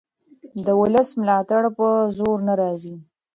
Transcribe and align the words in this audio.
د 0.65 0.67
ولس 0.81 1.09
ملاتړ 1.21 1.63
په 1.77 1.87
زور 2.17 2.37
نه 2.47 2.53
راځي 2.61 2.95